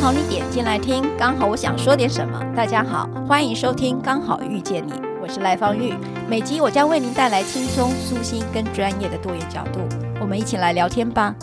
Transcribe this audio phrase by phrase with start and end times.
[0.00, 2.40] 刚好你点进来听，刚好我想说点什么。
[2.56, 5.92] 大家好，欢迎收听《刚好遇见你》，我是赖芳玉。
[6.28, 9.80] 每集我将为您带来轻松、舒心跟专业的多元角度，
[10.20, 11.34] 我们一起来聊天吧。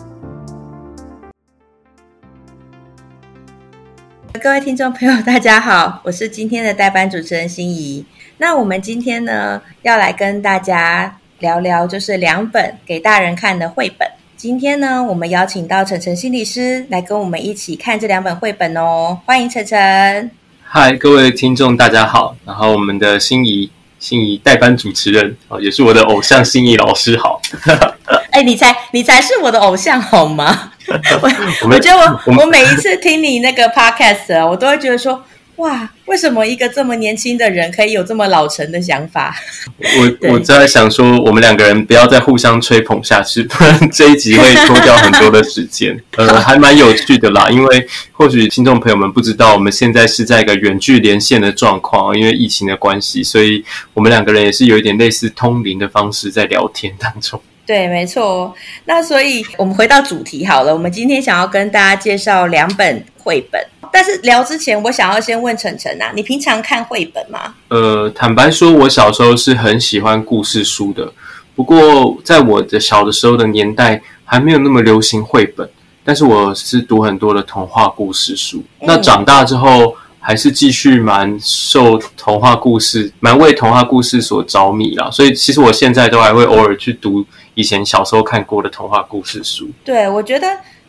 [4.41, 8.05] 各位听众朋友，大家好，我是今天的代班主持人心怡。
[8.37, 14.09] 那我们今天呢，要来跟大家聊聊，就是两本给大人看的绘本。
[14.37, 19.17] 今天呢，我们邀请到晨晨心理师来跟我们一起看这两本绘本哦。
[19.25, 20.29] 欢迎晨晨。
[20.61, 22.35] 嗨，各位听众，大家好。
[22.45, 27.41] 然后我们的心仪，心仪代班主持人哦，也是我的偶像心仪老师好。
[28.31, 30.73] 哎，你才你才是我的偶像好吗？
[31.21, 31.31] 我
[31.71, 35.23] 我觉得我我每一次听你那个 podcast，我都会觉得说。
[35.57, 39.33] 哇，为什么一个这么年轻的人可以有这么老成的想法？
[39.79, 45.97] 我我在想说，我们两个人不要再互相吹捧下去，不然这一集会拖掉很多的时间。
[46.17, 57.41] 呃，还蛮有趣的啦，因为或许听众朋友们不知道，我们现在是在一个远距连线的状况，因为疫情的关系，所以我们两个人也是有一点类似通灵的方式在聊天当中。
[57.65, 58.53] 对，没错。
[58.83, 63.59] 那所以我们回到主题好了，我们今天想要跟大家介绍两本绘本。
[63.95, 67.55] 但是聊之前，我想要先问晨晨啊，你平常看绘本吗？
[67.69, 71.13] 呃，坦白说，我小时候是很喜欢故事书的。
[71.55, 75.69] 不过，在我的小的时候的年代，还没有那么流行绘本。
[76.03, 78.61] 但是我是读很多的童话故事书。
[78.81, 78.87] 嗯。
[78.87, 85.09] 那长大之后，还是继续蛮受童话故事，蛮为童话故事所着迷啦。
[85.09, 89.69] 所以，其实我现在都还会偶尔去读以前小时候看过的童话故事书。
[89.85, 90.45] 对，我觉得。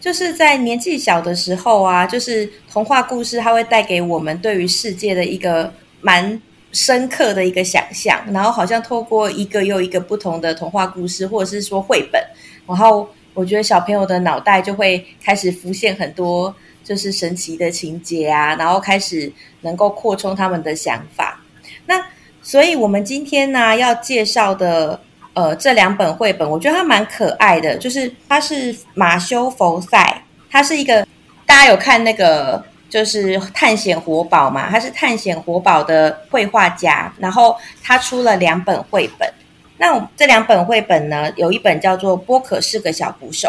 [0.07, 6.41] 就是在年纪小的时候啊，就是童话故事，它会带给我们对于世界的一个蛮
[6.71, 12.23] 深刻的一个想象，然后好像透过一个又一个不同的童话故事，或者是说绘本，
[12.69, 21.43] 然后我觉得小朋友的脑袋就会开始浮现很多就是神奇的情节啊，然后开始能够扩充他们的想法。
[21.85, 22.01] 那
[22.41, 25.01] 所以我们今天呢要介绍的。
[25.37, 31.07] 呃，这两本绘本我觉得它蛮可爱的，就是它是马修·佛赛，他是一个
[31.45, 39.31] 大家有看那个就是探险活宝嘛，他是探险活宝的绘画家，然后他出了两本绘本。
[39.77, 43.49] 那这两本绘本呢，有一本叫做《波可是个小鼓手》，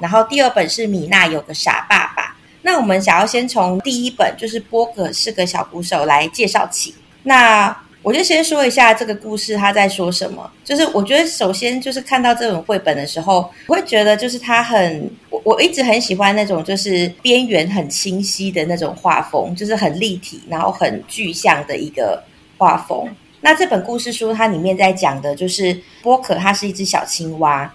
[0.00, 2.22] 然后第二本是《米娜有个傻爸爸》。
[2.62, 6.96] 那我们想要先从第一本就是《波可是个小鼓手》来介绍起。
[7.22, 7.76] 那
[8.08, 10.50] 我就先说一下这个故事，他在说什么。
[10.64, 22.24] 就是我觉得，首先就是看到这本绘本的时候，我会觉得就是他很，我我一直很喜欢那种就是边缘很清晰的那种画风，就是很立体，然后很具象的一个
[22.56, 23.06] 画风。
[23.42, 27.70] 那这本故事书它里面在讲的就是波可，它是一只小青蛙，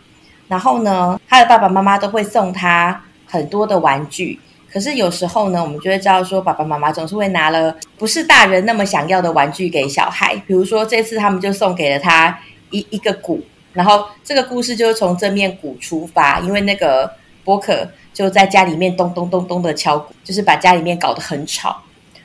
[0.47, 4.39] 然后呢，他的爸爸妈妈都会送他很多的玩具。
[4.73, 10.35] 可是有时候呢，我们就会知道说，爸爸妈妈总是会拿了不是大人那么想要的玩具给小孩。
[10.47, 12.35] 比如说这次他们就送给了他
[12.71, 13.39] 一一个鼓，
[13.71, 17.07] 然后这个故事就是从这面鼓出发，因为那个
[17.43, 21.79] 波可就在家里面咚咚咚咚的敲鼓，就是把家里面搞得很吵。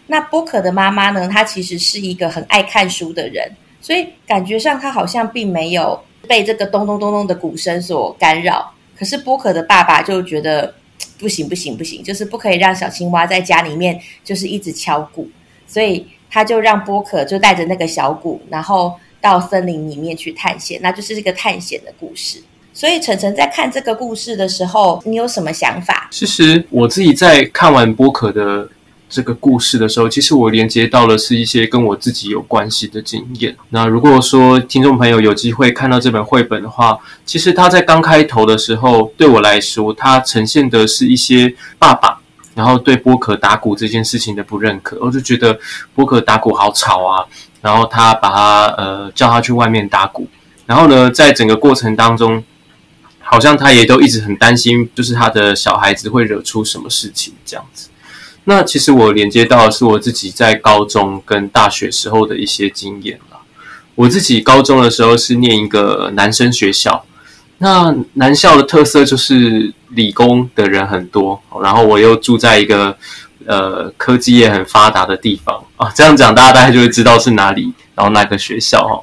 [0.06, 3.46] 那波可的妈妈呢，她其实是一个很爱看书的人，
[3.82, 8.72] 所以感觉上她好像并没有被这个咚咚咚咚的鼓声所干扰。
[8.98, 10.72] 可是波可的爸爸就觉得。
[11.18, 15.28] 不行不行不行，就是不可以让小青蛙在家里面就是一直敲鼓，
[15.66, 22.42] 所以他就让波可就带着那个小鼓，然后到森林里面去探险，那就是一个探险的故事。
[22.72, 26.08] 所以晨晨在看这个故事的时候，你有什么想法？
[26.12, 28.68] 其实我自己在看完波可的。
[29.08, 33.56] 这个故事的时候，其实我连接到的是一些跟我自己有关系的经验。
[33.70, 42.20] 那如果说听众朋友有机会看到这本绘本的话，其实它在刚开头的时候，对我来说，它呈现的是一些爸爸，
[42.54, 44.98] 然后对波可打鼓这件事情的不认可。
[45.00, 45.58] 我就觉得
[45.94, 47.24] 波可打鼓好吵啊，
[47.62, 50.28] 然后他把他呃叫他去外面打鼓，
[50.66, 52.44] 然后呢，在整个过程当中，
[53.20, 57.88] 好像他也都一直很担心，就是他的小孩子会惹出什么事情这样子。
[58.48, 63.36] 那其实我连接到的是我自己在高中跟大学时候的一些经验了。
[63.94, 67.04] 我自己高中的时候是念一个男生学校，
[67.58, 72.96] 那男校的特色就是理工的人很多，然后我又住在一个
[73.44, 79.02] 呃科技业很发达的地方啊，这样讲大家大概就会知道是哪里，然后哪个学校哈。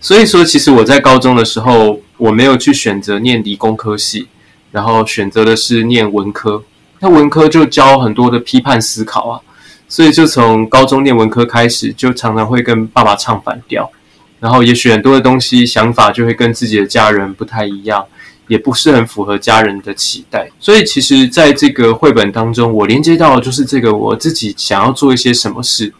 [0.00, 4.28] 所以说，其实我在高中的时候，我没有去选择念理工科系，
[4.72, 6.64] 然后选择的是念文科。
[7.00, 9.40] 那文科就教很多的批判思考啊，
[9.88, 13.90] 所以就从高中念文科开始，就常常会跟爸爸唱反调。
[14.38, 18.04] 然后也许很多的东西想法就会跟自己的家人不太一样，
[18.48, 20.48] 也不是很符合家人的期待。
[20.60, 25.92] 所以其实在这个绘本当中，我连接到的就是这个我自己想要做一些什么事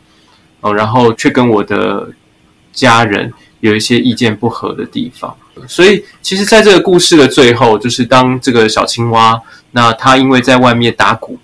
[0.60, 2.10] 哦，然后却跟我的
[2.72, 5.34] 家人有一些意见不合的地方。
[5.66, 9.40] 所以其实在这个故事的最后，就是当这个小青蛙，
[9.76, 11.38] 那他因为在外面打鼓，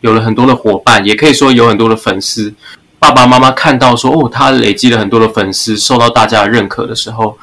[0.00, 2.54] 有了很多的伙伴，也可以说有很多的粉丝。
[2.98, 7.36] 爸爸妈妈看到说，哦，他累积了很多的粉丝，受到大家的认可的时候，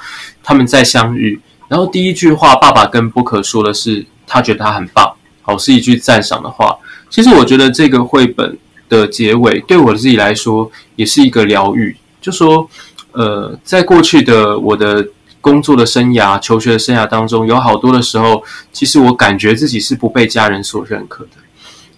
[0.43, 5.13] 他们再相遇，然后第一句话，爸爸跟波可说的是，他觉得他很棒，
[5.43, 6.75] 好，是一句赞赏的话。
[7.11, 8.57] 其实我觉得这个绘本
[8.89, 11.95] 的结尾，对我自己来说，也是一个疗愈。
[12.19, 12.67] 就说，
[13.11, 15.07] 呃，在过去的我的
[15.41, 18.41] 工作的生涯、求学的生涯当中，有好多的时候，
[18.71, 21.31] 其实我感觉自己是不被家人所认可的。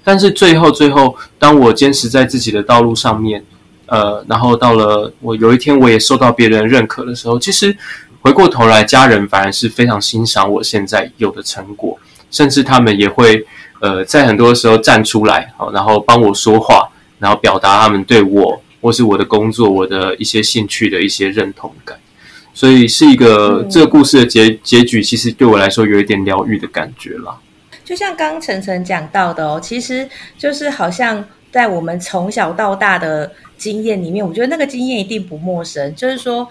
[0.04, 3.44] 但是最后，最后，当我坚持在自己的道路上面。
[3.86, 7.78] 呃，然后到了我有一天我也受到别人认可的时候，其实
[8.22, 12.00] 回过头来，家人反而是非常欣赏我现在有的成果，
[12.32, 13.46] 甚至他们也会
[13.82, 22.00] 呃在很多时候站出来，好，然后帮我说话，然后表达他们对我或是我的工作、我的一些兴趣的一些认同感。
[22.54, 27.40] 所以是一个、嗯、这个故事的结结局，其实对我来说有一点疗愈的感觉啦。
[27.84, 30.08] 就像刚刚晨晨讲到的哦，其实
[30.38, 33.32] 就是好像在我们从小到大的。
[33.56, 35.96] 经验里面，我觉得那个经验一定不陌生。
[35.96, 36.46] 就是说，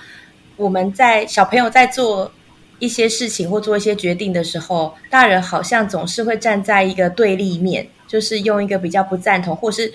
[0.57, 2.33] 我们在小朋友在做
[2.79, 9.93] 一些事情或做一些决定的时候，大人好像总是会站在一个对立面，就是用一个比较不赞同，或是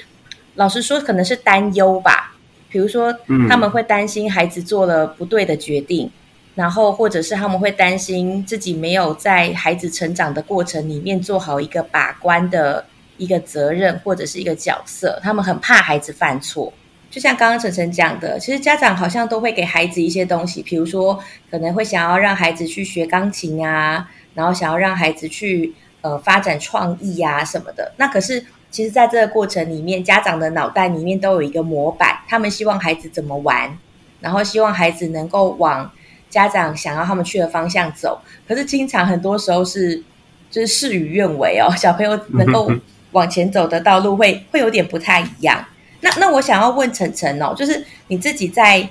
[0.53, 2.36] 老实说，可能是担忧吧。
[2.77, 3.11] 比如说，
[3.49, 6.07] 他们会担心孩子做了不对的决定，
[6.53, 12.85] 然后或者是他们会担心自己没有在孩子成长的过程里面做好一个把关的
[13.17, 16.71] 一个责任或者是一个角色，他们很怕孩子犯错。
[17.09, 21.19] 就像刚刚晨晨讲的，其实家长好像都会给孩子一些东西，比如说
[21.49, 27.91] 可能会想要让孩子去学钢琴啊，然后想要让孩子去呃发展创意啊什么的。
[27.97, 33.77] 那可是其实在这个过程里面，家长的脑袋里面都有一个模板，他们希望孩子怎么玩，
[34.19, 35.89] 然后希望孩子能够往
[36.29, 38.19] 家长想要他们去的方向走。
[38.47, 40.03] 可是经常很多时候是
[40.51, 42.71] 就是事与愿违哦，小朋友能够
[43.11, 45.65] 往前走的道路会会有点不太一样。
[46.01, 48.87] 那那我想要问晨晨哦，就是你自己在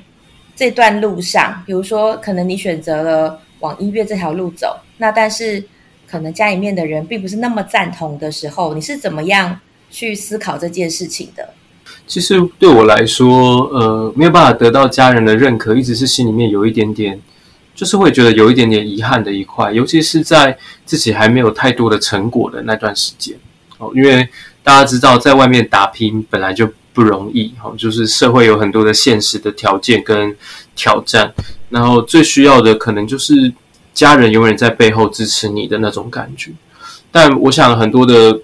[0.57, 5.63] 这段路上，比如说可能你选择了往音乐这条路走，那但是
[6.09, 9.61] 可能家里面的人并不是那么赞同的时候，你是怎么样
[9.91, 11.51] 去思考这件事情的？
[12.07, 17.21] 其实对我来说，呃，没有办法得到家人的认可，一直是心里面有一点点，
[17.75, 23.37] 就是会觉得有一点点遗憾的一块，尤其是在自己还没有太多的成果的那段时间
[23.79, 24.29] 哦，因为
[24.63, 26.69] 大家知道，在外面打拼本来就。
[26.97, 30.35] 不容易哈，就是社会有很多的现实的条件跟
[30.75, 31.31] 挑战，
[31.69, 33.53] 然后最需要的可能就是
[33.97, 36.53] 家人永远在背后支持你的那种感觉。
[37.11, 38.39] 但我想很多的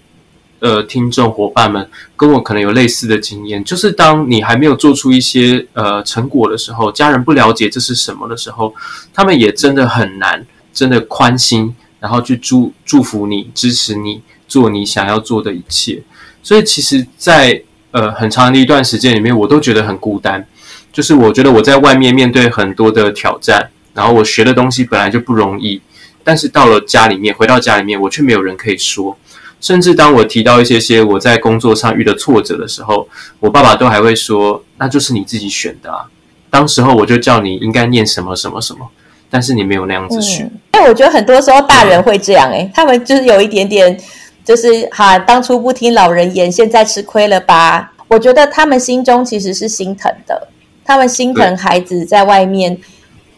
[0.60, 8.74] 呃听众伙伴们跟我可能有类似的经验，就是当你还没有做出一些呃成果的时候，家人不了解这是什么的时候，
[9.12, 16.02] 他们也真的很难真的宽心，然后去祝祝福你、支持你做你想要做的一切。
[16.42, 20.48] 所以其实，在呃，很长的一段时间里面，我都觉得很孤单。
[20.90, 25.80] 就是我觉得我在外面面对很多的挑战，然后我学的东西本来就不容易，
[26.24, 29.16] 但是到了家里面，回到家里面，我却没有人可以说。
[29.60, 33.08] 甚至当我提到一些些我在工作上遇的挫折的时候，
[33.38, 36.06] 我爸爸都还会说：“那就是你自己选的啊。”
[36.50, 38.88] 当时候我就叫你应该念什么什么什么，
[39.30, 40.50] 但是你没有那样子选。
[40.72, 43.98] 哎、嗯，我觉得很多时候大人会这样、欸，诶，他们就是有一点点。
[44.44, 47.92] 就是哈，当初不听老人言，现在吃亏了吧？
[48.08, 50.48] 我觉得他们心中其实是心疼的，
[50.84, 52.76] 他们心疼孩子在外面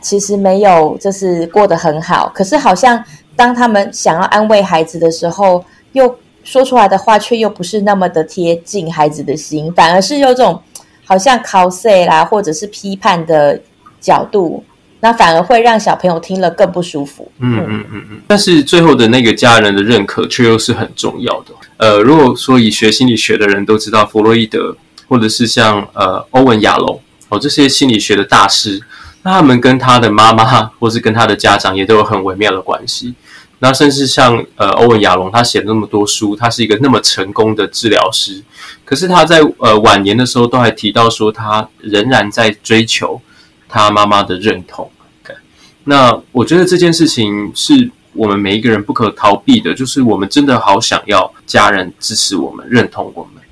[0.04, 3.02] 其实没有就是过得很好，可是好像
[3.34, 10.60] 当他们想要安慰孩子的时候，又说出来的话却又不是那么的贴近孩子的心，反而是有种
[11.06, 13.58] 好像考试啦，或者是批判的
[13.98, 14.62] 角度。
[15.00, 17.30] 那反而会让小朋友听了更不舒服。
[17.38, 18.22] 嗯嗯嗯嗯。
[18.26, 21.54] 但是最后的那个家人的认可却又是很重要的。
[21.76, 24.74] 呃，如果说以学心理学的人都知道，弗洛伊德
[25.08, 28.80] 或者是像呃欧文亚龙哦这些心理学的大师，
[29.32, 30.44] 他们跟他的妈妈
[30.78, 33.14] 或是跟他的家长也都有很微妙的关系。
[33.60, 38.42] 那甚至像呃欧文亚隆，他写了那么多书，他是一个那么成功的治疗师，
[38.84, 43.18] 可是他在呃晚年的时候都还提到说，他仍然在追求
[43.66, 44.90] 他妈妈的认同。
[45.24, 45.36] Okay.
[45.84, 53.42] 那我觉得这件事情是我们每一个人不可逃避的，就是我们真的好想要家人支持我们、认同我们，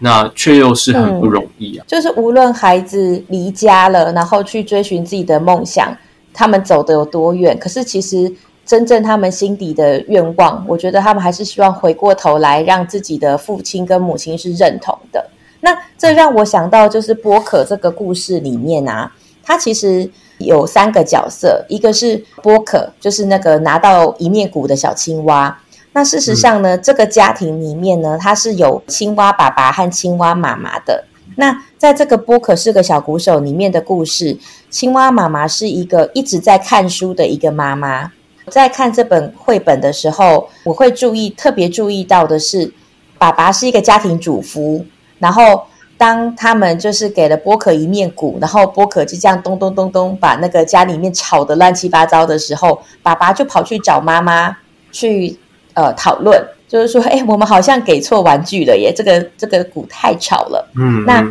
[0.00, 1.84] 那却又是很不容易啊。
[1.86, 5.96] 就是无论孩子离家了，然后去追寻自己的梦想，
[6.34, 8.34] 他们走得有多远，可是其实。
[8.66, 15.26] 真正他们心底的愿望，我觉得他们还是希望回过头来，让自己的父亲跟母亲是认同的。
[15.60, 25.60] 那这让我想到，就是波可这个故事里面啊，他其实有三个角色，一个是波可，就是那个拿到一面鼓的小青蛙。
[25.92, 31.04] 那事实上呢，嗯、这个家庭里面呢，它是有青蛙爸爸和青蛙妈妈的。
[31.36, 34.36] 那在这个波可是个小鼓手里面的故事，
[34.68, 38.12] 青蛙妈妈是一个一直在看书的一个妈妈。
[38.48, 42.72] 在看这本绘本的时候，我会注意特别注意到的是，
[43.16, 44.84] 爸爸是一个家庭主夫。
[45.18, 45.64] 然后
[45.96, 54.56] 当他们就是给了波可一面鼓，然后波可就这样咚咚咚咚把那个家里面吵得乱七八糟的时候，爸爸就跑去找妈妈
[54.90, 55.38] 去
[55.80, 60.70] 呃讨论，就是说，哎，我们好像给错玩具了耶，这个这个鼓太吵了。
[60.76, 61.24] 嗯，那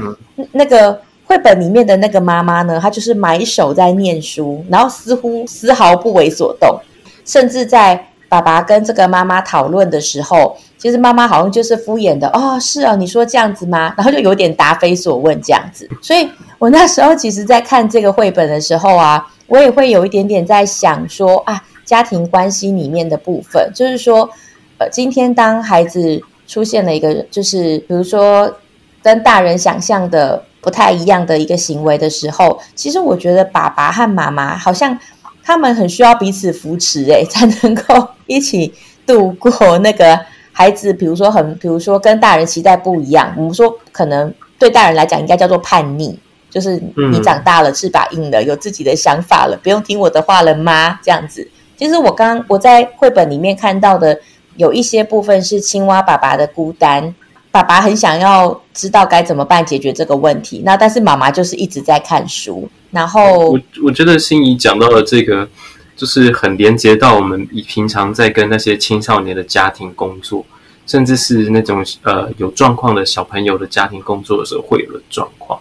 [0.52, 6.80] 那个绘本里面的那个妈妈呢，她就是埋首在念书，然后似乎丝毫不为所动。
[7.26, 13.94] 甚至在爸爸跟这个妈妈讨论的时候，其实妈妈好像就是敷衍的哦，是啊，你说这样子吗？
[13.96, 15.88] 然后就有点答非所问这样子。
[16.02, 16.28] 所以
[16.58, 24.30] 我那时候其实，在看这个绘本的时候啊，我也会有一点点在想说啊，家庭关系里面的部分，就是说，
[24.78, 28.54] 呃，今天当孩子出现了一个，就是比如说
[29.02, 35.00] 跟大人想象的不太一样的一个行为的时候，其实我觉得爸爸和妈妈好像。
[35.42, 38.72] 他们很需要彼此扶持，诶， 才能够一起
[39.08, 40.20] 度过那个
[40.52, 43.34] 孩子，比如说很，比如说跟大人期待不一样。
[43.36, 46.16] 我们说可能对大人来讲应该叫做叛逆，
[46.52, 46.80] 就是
[47.12, 51.00] 你长大了，翅膀硬了，有自己的想法了，不用听我的话了吗？
[51.02, 51.50] 这样子。
[51.80, 54.20] 其实我刚我在绘本里面看到的
[54.58, 57.16] 有一些部分是青蛙爸爸的孤单。
[57.52, 65.50] 爸爸很想要知道该怎么办解决这个问题，那但是妈妈就是一直在看书，然后我我觉得心仪讲到了这个，
[65.96, 70.46] 就是很连接到我们以平常在跟那些青少年的家庭工作，
[70.86, 75.60] 甚至是那种呃有状况的小朋友的家庭工作的时候会有的状况。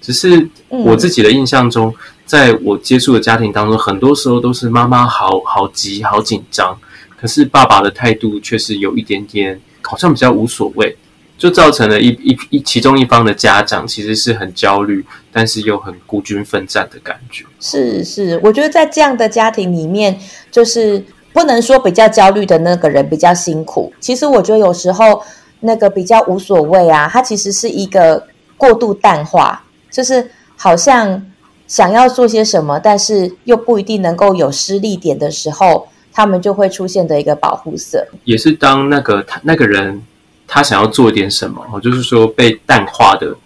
[0.00, 1.94] 只是我自己的印象中，嗯、
[2.28, 6.78] 在我接触的家庭当中，很多时候都是妈妈好好急好紧张，
[7.16, 10.96] 可是爸爸的态度却是有一点点好像比较无所谓。
[11.38, 17.44] 就造成了一一一其中一方的家长其实是很焦虑，但是又很孤军奋战的感觉。
[17.60, 20.18] 是是，我觉得在这样的家庭里面，
[20.50, 21.00] 就是
[21.32, 23.92] 不能说比较焦虑的那个人比较辛苦。
[24.00, 25.22] 其实我觉得有时候
[25.60, 31.24] 那个比较无所谓啊，他其实是一个过度淡化，就是好像
[31.68, 38.08] 想要做些什么，但是又不一定能够有施力点的时候，他们就会出现的一个保护色。
[38.24, 40.02] 也是当那个他那个人。
[40.50, 43.36] 他想要做点什么，哦就是说被淡化的，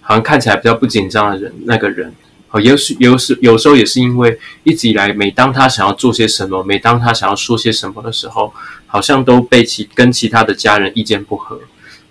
[0.00, 2.14] 好像看起来比较不紧张的人，那个人，
[2.52, 8.52] 哦，有时有时有时候也是因为一直以来，每当他想要做些什么，每当他想要说些什么的时候，
[8.86, 11.58] 好像都被其跟其他的家人意见不合，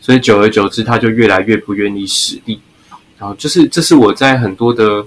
[0.02, 2.60] 所以久而久之，他就越来越不愿意使力。
[3.18, 5.06] 然后就是这是我在很多的，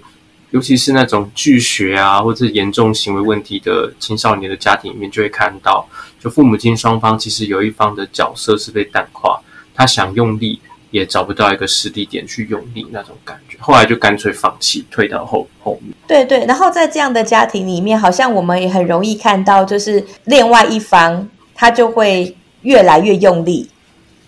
[0.54, 5.84] 尤其是那种拒学啊，或者严重行为问题的青少年的家庭里面，就会看到。
[6.20, 9.40] 就父母亲双方其实有一方的角色是被淡化，
[9.74, 10.60] 他想用力
[10.92, 15.92] 也找不到一个实地点去用力那种感觉，后来就干脆放弃，退到后后面。
[16.06, 23.68] 对对，然后在这样的家庭里面，好像我们也很容易看到，就是另外一方他就会越来越用力，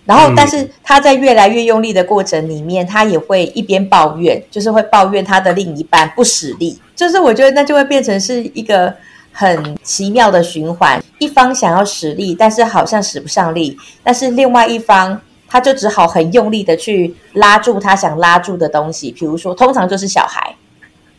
[0.06, 8.94] 然后但是他在越来越用力的过程里面，他也会一边抱怨，就是会抱怨他的另一半不使力，就是我觉得那就会变成是一个。
[9.38, 20.56] 很奇妙的循环，一方想要使力，但是好像使不上力，但是另外一方他就只好很用力的去拉住他想拉住的东西，比如说，通常就是小孩，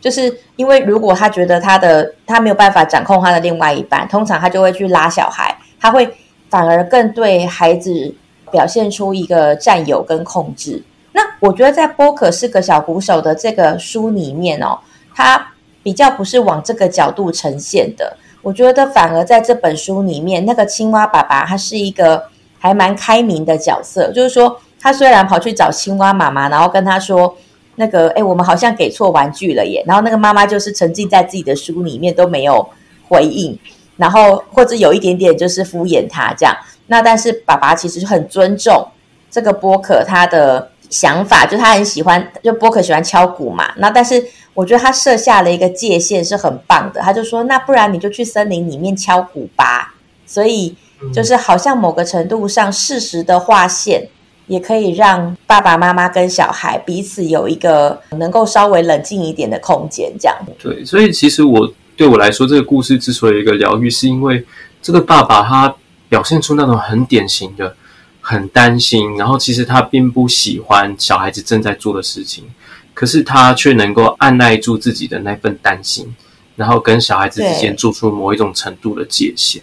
[0.00, 6.12] 就是因为如果他觉得他的他没有办法掌控他的另外一半，通常他就会去拉小孩，他会
[6.50, 8.12] 反而更对孩子
[8.50, 10.82] 表现出一个占有跟控制。
[11.12, 14.78] 那我觉得在波可是个小鼓手的这个书里面哦，
[15.14, 15.52] 他。
[15.80, 22.24] 比较不是往这个角度呈现的，我觉得反而在这本书里面，那个青蛙爸爸他是一个
[22.58, 27.34] 还蛮开明的角色，就是说他虽然跑去找青蛙妈妈，然后跟他说，
[27.76, 29.82] 那个，哎，我们好像给错玩具了耶。
[29.86, 32.68] 然后那个妈妈就是沉浸在自己的书里面都没有
[33.08, 33.58] 回应，
[33.96, 36.54] 然后或者有一点点就是敷衍他这样。
[36.88, 38.88] 那但是爸爸其实很尊重
[39.30, 43.72] 这个波可他的想法，就他很喜欢，就波可喜欢敲鼓嘛。
[43.76, 44.22] 那但是
[44.54, 49.94] 我觉得他设下了一个界限是很棒的，他就说，那不然你就去森林里面敲鼓吧。
[50.26, 50.74] 所以
[51.12, 54.08] 就是好像某个程度上适时的划线，
[54.46, 60.36] 也可以让爸爸妈妈跟小孩彼此有一个能够稍微冷静一点的空间，这样。
[60.58, 64.44] 对，所以其实我对我来说，这个故事之所以一个疗愈，是因为
[64.82, 65.74] 这个爸爸他
[66.08, 67.76] 表现出那种很典型的。
[68.20, 72.44] 很担心，然后其实他并不喜欢小孩子正在做的事情，
[72.92, 76.14] 可是他却能够按耐住自己的那份担心，
[76.54, 79.62] 然后跟小孩子之间做出某一种程度的界限。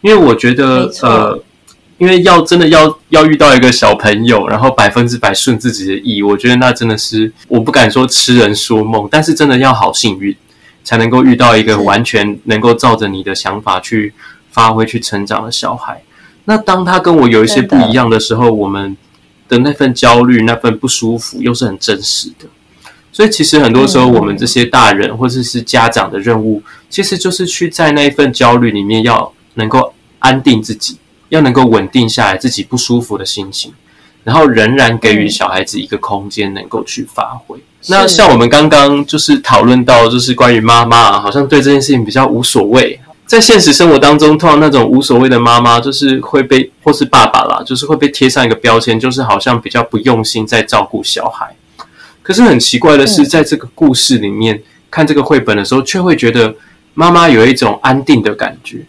[0.00, 1.40] 因为我觉得，呃，
[1.98, 10.34] 因为要真的要要遇到一个小朋友，然后百分之百顺自己的意，我觉得那真的是我不敢说痴人说梦，但是真的要好幸运，
[10.82, 14.12] 才能够遇到一个完全能够照着你的想法去
[14.50, 16.02] 发挥、去成长的小孩。
[16.44, 18.96] 那当他跟我有一些不一样的时候，我们
[19.48, 22.46] 的那份焦虑、那份不舒服，又是很真实的。
[23.12, 30.96] 所以，其实很多时候，我们这些大人或者是家长的任务，其实就是去在那一份焦虑里面，要能够安定自己，
[31.28, 33.72] 要能够稳定下来自己不舒服的心情，
[34.24, 37.58] 然后仍然给予小孩子一个空间，能够去发挥。
[37.88, 43.00] 那像我们刚刚就是讨论到，就是关于妈妈，好像对这件事情比较无所谓。
[43.30, 51.54] 在现实生活当中，通常那种无所谓的妈妈，就是会被或是爸爸啦，就是会被贴上一个标签，就是好像比较不用心在照顾小孩。
[52.24, 54.60] 可是很奇怪的是，在这个故事里面
[54.90, 56.52] 看这个绘本的时候，却会觉得
[56.94, 58.84] 妈妈有一种安定的感觉，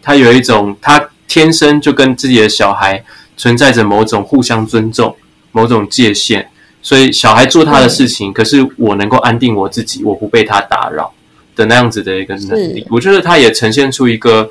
[0.00, 3.04] 她有一种她天生就跟自己的小孩
[3.36, 5.14] 存在着某种互相尊重、
[5.50, 6.48] 某种界限，
[6.80, 11.12] 所以小孩做他的事情，可是我能够安定我自己，我不被他打扰。
[11.54, 14.50] 的那样子的一个能力，我觉得他也呈现出一个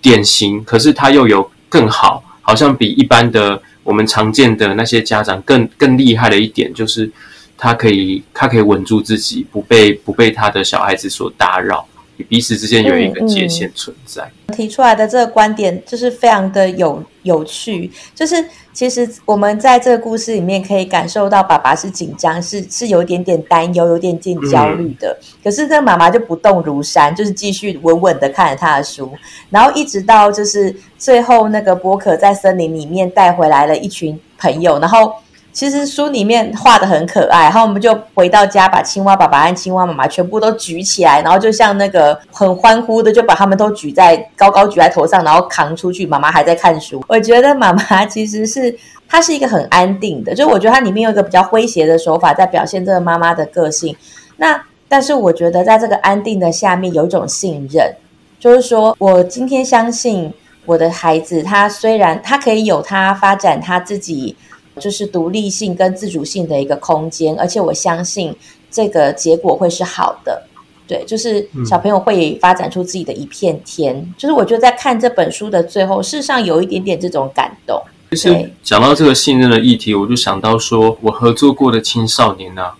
[0.00, 7.10] 典型，可是他又有更好，好像比一般的我们常见的那些家长更更厉害的一点，就是
[7.56, 11.86] 他可以他可以稳住自己，不被不被他的小孩子所打扰。
[12.24, 14.22] 彼此之间有一个界限存在。
[14.22, 14.56] 嗯嗯。
[14.56, 25.16] 提出来的这个观点就是非常的有有趣，就是其实我们在这个故事里面可以感受到，爸爸是紧张，是是有一点点担忧，有点点焦虑的。
[25.20, 29.12] 嗯、可是这个妈妈就不动如山，就是继续稳稳的看着他的书，
[29.50, 35.12] 然后一直到就是最后那个波可在森林里面带回来了一群朋友，然后。
[35.58, 46.06] 其实书里面画的很可爱，然后我们就回到家，把青蛙爸爸和青蛙妈妈全部都举起来，然后就像那个很欢呼的，就把他们都举在高高举在头上，然后扛出去。
[46.06, 47.04] 妈妈还在看书。
[47.10, 48.72] 我觉得妈妈其实是
[49.08, 53.96] 她是一个很安定的，就我觉得它里面有一个比较诙谐的手法在表现这个妈妈的个性。
[54.36, 57.92] 那但是我觉得在这个安定的下面有一种信任，
[58.38, 60.32] 就是说我今天相信
[60.66, 64.36] 我的孩子，他虽然他可以有他发展他自己。
[64.78, 68.34] 就是独立性跟自主性的一个空间，而且我相信
[68.70, 70.42] 这个结果会是好的。
[70.86, 73.94] 对，就是小朋友会发展出自己的一片天。
[73.94, 77.78] 嗯、就是我觉得在看这本书的最后，事实上有一点点这种感动。
[78.12, 82.74] 其实讲到这个信任的议题，我就想到说，我合作过的青少年啊，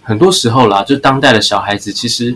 [0.00, 2.30] 很多时候啦，就当代的小孩子，其实，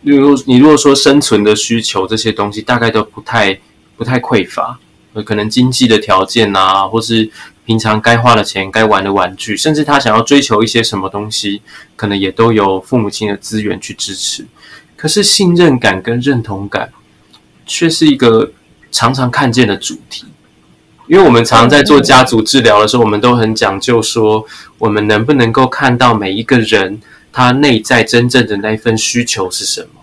[0.00, 3.60] 例如你如果说生存的需求这些东西，大概都不太
[3.98, 4.80] 不太匮乏，
[5.22, 7.30] 可能经济的条件啊，或是。
[7.68, 11.60] 平常该花的钱、该玩的玩具，甚至他想要追求一些什么东西，
[11.96, 14.46] 可能也都有父母亲的资源去支持。
[14.96, 16.90] 可是信任感跟认同感，
[17.66, 18.52] 却是一个
[18.90, 20.24] 常常看见的主题。
[21.08, 24.46] 因为我们常常在做家族治疗的时候，我们都很讲究说，
[24.78, 26.98] 我们能不能够看到每一个人
[27.30, 30.00] 他内在真正的那份需求是什么？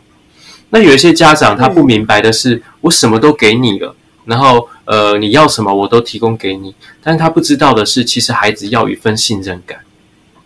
[0.70, 3.96] 那有一些家长他不明白的是，我什么都给你了。
[4.26, 9.80] 然后，呃，你要什么我都提供给你，但是他不知道的是，其实孩子要一份信任感，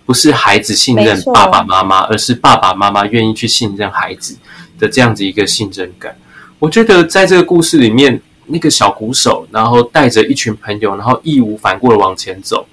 [0.06, 4.36] 不是孩子信任爸爸妈妈，而是爸爸妈妈愿意去信任孩子
[4.78, 6.14] 的这样子一个信任感。
[6.60, 12.68] 我觉得在这个故事里面，那个小鼓手，然后带着一群朋友，然后义无反顾的往前走。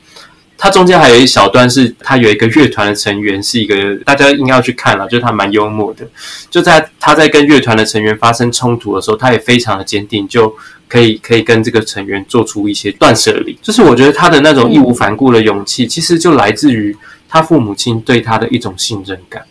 [0.59, 6.09] 他中间还有一小段是，他有一个乐团的成员，是一个大家应该要去看了，就是他蛮幽默的。
[6.51, 10.53] 就在他在跟乐团的成员发生冲突的时候，他也非常的坚定，就。
[10.89, 16.97] 可以可以跟这个成员做出一些断舍离，就是我觉得他的那种义无反顾的勇气，其实就来自于
[17.29, 19.43] 他父母亲对他的一种信任感。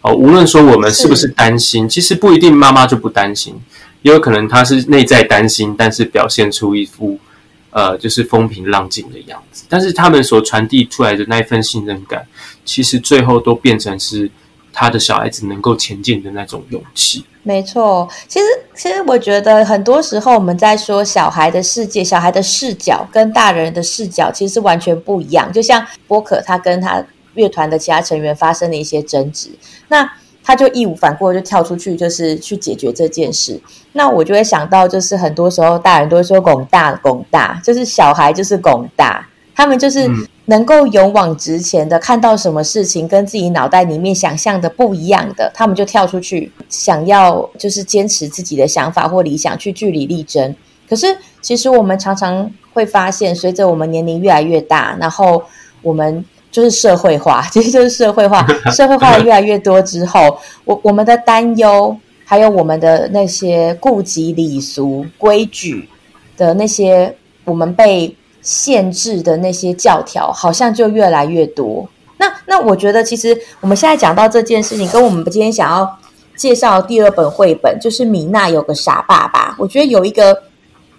[0.00, 3.54] 哦，无论说我们是不是担心，其实不一定妈妈就不担心，
[4.02, 7.18] 也有可能他是内在担心，但是表现出一副
[7.70, 9.64] 呃，就是风平浪静的样子。
[9.68, 12.26] 但是他们所传递出来的那一份信任感，
[12.64, 14.28] 其实最后都变成是
[14.72, 17.24] 他的小孩子能够前进的那种勇气。
[17.44, 25.52] 没错，其实其实我觉得很多时候我们在说小孩的世界，小孩的视角跟大人的视角其实是完全不一样。
[25.52, 27.04] 就像波可他跟他
[27.34, 29.50] 乐团的其他成员发生了一些争执，
[29.88, 30.08] 那
[30.44, 33.60] 他就义无反顾就跳出去，就是去解决这件事。
[33.92, 40.08] 那我就会想到，就是很多时候大人都会说“拱大拱大”，就是小孩就是拱大，他们就是。
[40.46, 50.52] 嗯能够勇往直前的，看到什么事情跟自己脑袋里面想象的不一样的，他们就跳出去，想要就是坚持自己的想法或理想，去据理力争。
[50.88, 55.40] 可是，其实我们常常会发现，随着我们年龄越来越大，然后
[55.80, 65.88] 我们就是社会化， 其实就是社会化， 社会化的越来越多之后，我我们的担忧，还有我们的那些顾及礼俗规矩
[66.36, 68.16] 的那些，我们被。
[68.42, 71.88] 限制的那些教条好像就越来越多。
[72.18, 75.98] 那那我觉得，其实我们现在讲到这件事情，跟我们今天想要
[76.36, 79.56] 介绍第二本绘本，就是米娜有个傻爸爸。
[79.58, 80.42] 我觉得有一个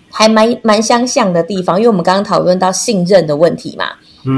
[0.10, 3.86] 还蛮蛮相像的地方，因为我们刚刚讨论到信任的问题嘛。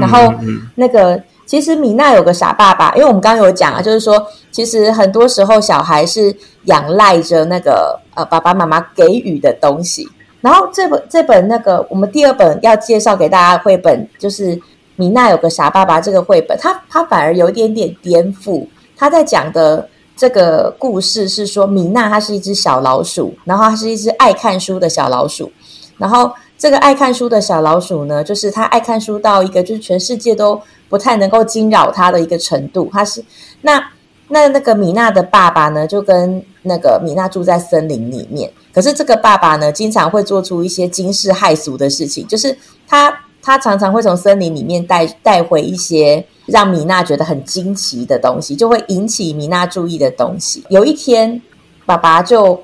[0.00, 0.32] 然后
[0.74, 10.08] 那个其实米娜有个傻爸爸，因为我们刚刚有讲啊，就是说其实很多时候小孩是仰赖着那个呃爸爸妈妈给予的东西。
[10.46, 14.56] 然后这本这本那个我们第二本要介绍给大家的绘本，就是
[14.94, 18.64] 米娜有个傻爸爸这个绘本，它它反而有一点点颠覆。
[18.96, 25.50] 他在讲的这个故事是说，米娜她是一只小老鼠，然后她是一只爱看书的小老鼠。
[25.98, 32.88] 然后这个爱看书的小老鼠呢，就是他爱看书到一个就是全世界都不太能够惊扰他的一个程度。
[32.92, 33.20] 他是
[33.62, 33.84] 那
[34.28, 38.52] 那那个米娜的爸爸呢，就跟那个米娜住在森林里面。
[38.72, 50.62] 可是这个爸爸呢，经常会做出一些惊世骇俗的事情，就是他他常常会从森林里面带带回一些让米娜觉得很惊奇的东西，就会引起米娜注意的东西。
[50.68, 51.40] 有一天，
[51.86, 52.60] 爸爸就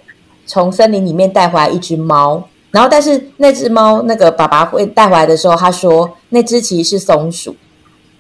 [0.47, 7.57] 从森林里面带回来一只猫，然后但是那只猫，那个爸爸会带回来的时候，他说那只其实是松鼠，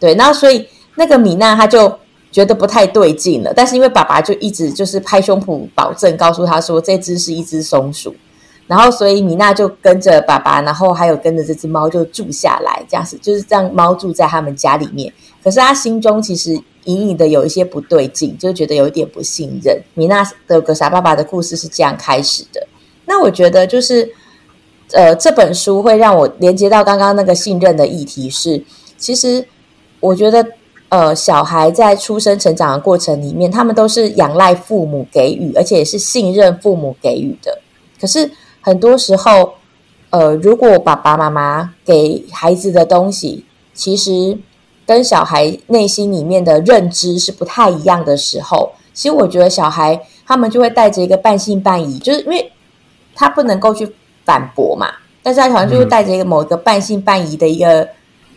[0.00, 1.98] 对，然后所以那个米娜他就。
[2.32, 8.14] 觉得不太对劲了，但是因为爸爸就一直就是拍胸脯保证，告诉他说这只是一只松鼠，
[8.66, 15.12] 然后所以米娜就跟着爸爸，然后还有跟着这只猫就住下来，这样子就是让猫住在他们家里面。
[15.44, 16.52] 可是他心中其实
[16.84, 19.78] 隐隐的有一些不对劲，就觉得有一点不信任。
[19.92, 22.66] 米娜的个傻爸爸的故事是这样开始的。
[23.04, 24.10] 那我觉得就是，
[24.92, 28.64] 呃，这本书会让我连接到刚刚那个信任的议题是，
[28.96, 29.46] 其实
[30.00, 30.42] 我觉得。
[30.92, 37.58] 呃，小孩在出生成长的过程里面，他们都是仰赖父母给予，而且也是信任父母给予的。
[37.98, 39.54] 可是很多时候，
[40.10, 44.36] 呃，如果爸爸妈妈给孩子的东西，其实
[44.84, 52.52] 跟小孩内心里面的认知是不太一样的时候，其实我觉得小孩他们就会带着一个半信半疑，就是因为
[53.14, 53.90] 他不能够去
[54.26, 57.88] 反驳嘛，但是他好像就会带着一个某一个半信半疑的一个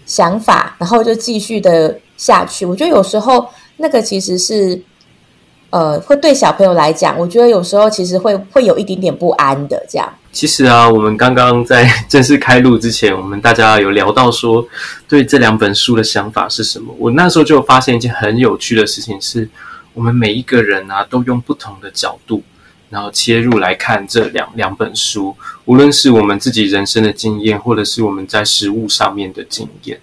[0.06, 2.00] 想法，然后就继续的。
[2.18, 3.48] 下去，我觉得有时候
[3.78, 4.82] 那个其实是，
[5.70, 10.14] 呃，会对小朋友来讲，我觉得有时候其实会会有一点点不安的这样。
[10.32, 14.66] 其实啊，我们刚刚在正式开录之前，我们大家有聊到说，
[15.08, 16.94] 对这两本书的想法是什么？
[17.00, 19.50] 我那时候就发现一件很有趣的事情是，
[19.94, 22.44] 我们每一个人啊，都用不同的角度，
[22.90, 30.00] 然后切入来看这两两本书，无论是我们自己人生的经验，或者是我们在实务上面的经验。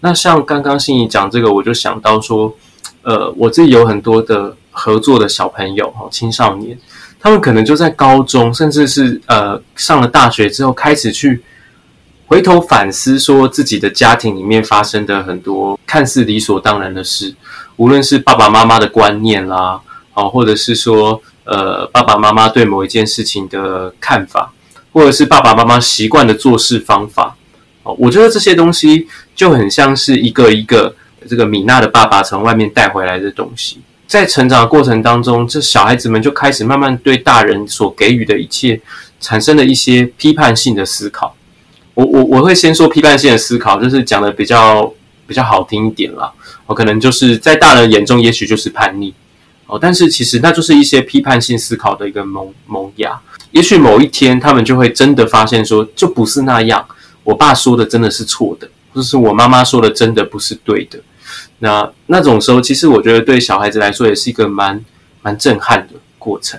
[0.00, 2.54] 那像刚刚心怡讲这个，我就想到说，
[3.02, 6.78] 呃，我自己有很多的合作的小朋友哈，青少年，
[7.20, 11.42] 他们可能就在高中，甚至是呃上了大学之后，开始去
[12.26, 17.34] 回头反思，说自己的家庭里面发生的很多看似理所当然的事，
[17.76, 19.78] 无论是爸爸妈妈的观念啦，
[20.14, 24.50] 啊，或者是说呃爸爸妈妈对某一件事情的看法，
[24.92, 27.36] 或者是爸爸妈妈习惯的做事方法。
[27.82, 30.94] 哦，我觉得这些东西就很像是一个一个
[31.28, 38.80] 这个米娜的爸爸从外面带回来的东西，在成长的过程当中，这小孩子们就开始慢慢对大人所给予的一切
[39.20, 41.34] 产生了一些批判性的思考。
[41.94, 44.92] 我我我会先说批判性的思考，就是讲的比较
[45.26, 46.32] 比较好听一点啦。
[46.66, 49.12] 我可能就是在大人眼中，也许就是叛逆
[49.66, 53.20] 哦，但是其实那就是一些批判性思考的一个萌萌芽。
[53.50, 56.86] 也许某一天，他们就会真的发现说，就不是那样。
[57.24, 60.98] 我爸说的真的是错的，或者是我妈妈说的真的不是对的。
[61.58, 64.84] 那那种时候，其实我觉得对小孩子来说也是一个蛮
[65.22, 66.58] 蛮震撼的过程。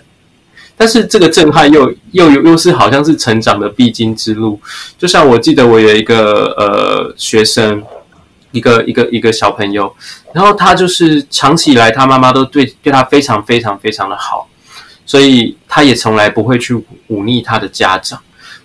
[0.78, 4.60] 但是这个震撼又又又又是好像是成长的必经之路。
[4.98, 7.84] 就像我记得我有一个呃学生，
[8.52, 9.94] 一个一个一个小朋友，
[10.34, 14.50] 然后他就是长期以来他妈妈都对对他非常非常非常的好，
[15.06, 16.74] 所以他也从来不会去
[17.08, 18.20] 忤逆他的家长。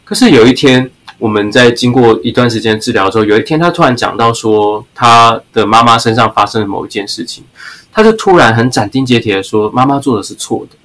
[0.04, 7.42] 可是有一天，我们在经过一段时间治疗之后，有一天他突然讲到说，他的妈妈身上发生了某一件事情，
[7.90, 10.76] 他就突然很斩钉截铁的说，妈妈做的是错的。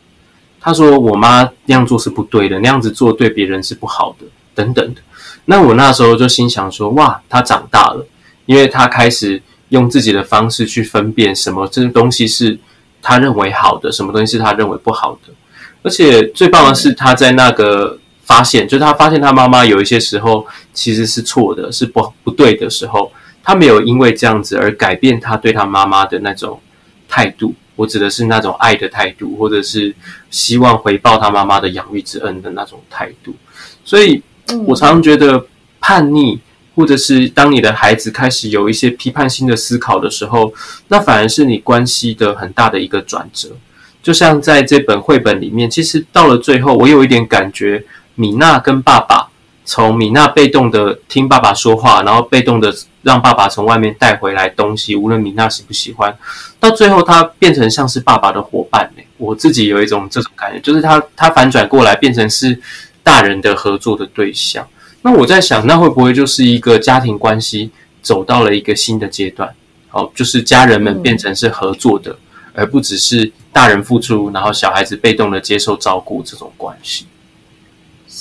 [0.62, 5.02] 他说我妈那样做是不对的，那样子做对别人是不好的，等等的。
[5.44, 8.08] 那我那时候就心想说，哇，他长大了，
[8.46, 12.58] 因为他开始用自己的方式去分辨什么这个东西是
[13.02, 15.34] 他认为好的，什么东西是他认为不好的。
[15.84, 17.98] 而且最棒的是，他在那个。
[18.32, 23.12] 发现，就是他发现他妈妈有一些时候其实是错的，是不不对的时候，
[23.44, 26.58] 他没有因为这样子而改变他对他妈妈的那种
[27.10, 27.54] 态度。
[27.76, 29.94] 我指的是那种爱的态度，或者是
[30.30, 33.36] 希望回报他妈妈的养育之恩的那种态度。
[33.84, 34.24] 所以，
[34.66, 35.46] 我常常觉得
[35.82, 36.40] 叛逆，
[36.76, 40.54] 或者是当你的孩子开始有一些批判性的思考的时候，
[40.88, 43.50] 那反而是你关系的很大的一个转折。
[44.02, 47.84] 就像在这本绘本里面，其实到了最后，我有一点感觉。
[48.22, 49.30] 米娜跟爸爸
[49.66, 56.16] 从米娜被动的听爸爸说话，然后被动的让爸爸从外面带回来东西，无论米娜喜不喜欢，
[56.60, 58.88] 到最后他变成像是爸爸的伙伴。
[59.18, 62.60] 我自己有一种这种感觉，就是他他反转过来变成是
[63.02, 64.68] 大人的合作的对象。
[65.02, 67.72] 那我在想，那会不会就是一个家庭关系
[68.04, 69.50] 走到了一个新的阶段？
[69.92, 72.16] 哦，就是家人们变成是合作的，
[72.54, 77.06] 而不只是大人付出，然后小孩子被动的接受照顾这种关系。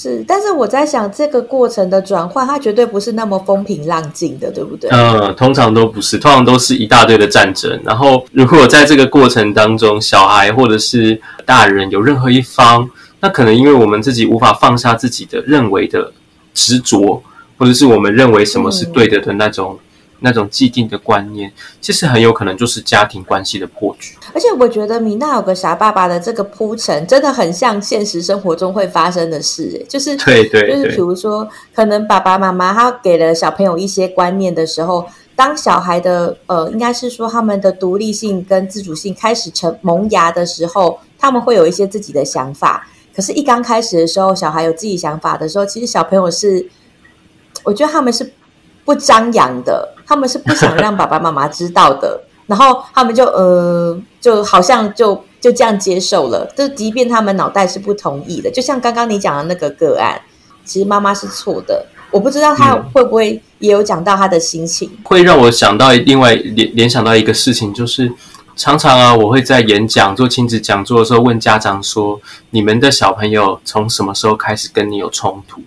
[0.03, 4.89] 是，但是我在想，这个过程的转换，它绝对不是那么风平浪静的，对不对？
[4.91, 7.79] 嗯，通常都不是，通常都是一大堆的战争。
[7.85, 12.89] 然后，如果在这个过程当中，小孩或者是大人有任何一方，
[13.21, 16.11] 那可能因为我们自己无法放下自己的认为的
[16.55, 17.23] 执着，
[17.59, 19.79] 或者是我们认为什么是对的的那种。
[20.21, 24.15] 嗯那种既定的观念，其实很有可能就是家庭关系的破局。
[24.35, 29.85] 而且我觉得米娜有个傻爸爸的这个铺陈，真的很像现实生活中会发生的事。
[29.89, 42.87] 就是对对，对，就是比如说，可能爸爸妈妈他给了小朋友一些观念的时候，当小孩的呃，应该是说他们的独立性跟自主性开始成萌芽的时候，他们会有一些自己的想法。
[43.17, 46.69] 可是，一刚开始的时候，小孩有自己想法的时候，其实小朋友是，
[47.65, 48.31] 我觉得他们是。
[48.91, 60.21] 不张扬的，他们是不想让爸爸妈妈知道的， 然后他们就呃，就好像就就这样接受了，就即便他们脑袋是不同意的，就像刚刚你讲的那个个案，
[60.65, 68.13] 其实妈妈是错的，我不知道他会不会也有讲到他的心情，嗯、会让我想到另外联联想到一个事情，就是
[68.57, 75.61] 常常啊，我会在演讲做亲子讲座的时候问家长说，你们的小朋友从什么时候开始跟你有冲突？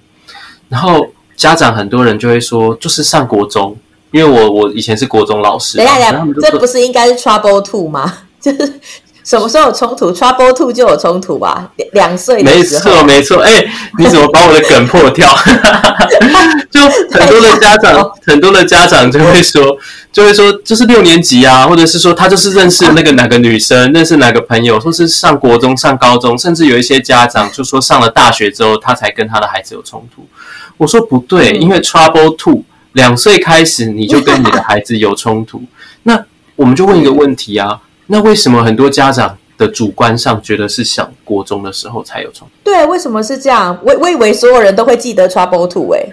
[0.68, 1.08] 然后。
[1.36, 3.76] 家长很多人就会说，就是上国中，
[4.12, 5.78] 因为我我以前是国中老师。
[5.78, 8.20] 等一下，等一下，这不是应该是 trouble two 吗？
[8.40, 8.80] 就是
[9.24, 11.72] 什么时候有冲突，trouble two 就有冲突吧？
[11.94, 12.44] 两岁。
[12.44, 13.38] 没错，没错。
[13.42, 13.64] 哎，
[13.98, 15.28] 你怎么把我的梗破掉？
[16.70, 19.78] 就很多的家长， 很多的家长就会说，
[20.12, 30.28] 就会说，就是六年级啊，或者是说他就是认识那个哪个女生，认识哪个朋友，说是上国中、上高中，甚至有一些家长就说上了大学之后，他才跟他的孩子有冲突。
[30.78, 35.62] 我说不对，因为 Trouble Two 两岁开始你就跟你的孩子有冲突，
[36.04, 42.72] 那我们就问一个问题啊，那为什么很多家长的主观上觉得是小国中的时候才有冲突？
[42.72, 43.78] 对，为什么是这样？
[43.84, 46.06] 我我以为所有人都会记得 Trouble Two 哎，